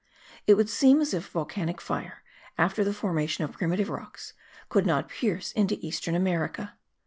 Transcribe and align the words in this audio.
It 0.47 0.55
would 0.55 0.67
seem 0.67 0.99
as 0.99 1.13
if 1.13 1.27
volcanic 1.29 1.79
fire, 1.79 2.23
after 2.57 2.83
the 2.83 2.91
formation 2.91 3.43
of 3.43 3.51
primitive 3.51 3.87
rocks, 3.91 4.33
could 4.67 4.87
not 4.87 5.09
pierce 5.09 5.51
into 5.51 5.77
eastern 5.79 6.15
America. 6.15 6.73